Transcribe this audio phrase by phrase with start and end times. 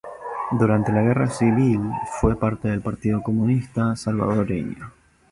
[0.59, 1.79] Durante la Guerra Civil,
[2.19, 4.91] fue parte del Partido Comunista Salvadoreño.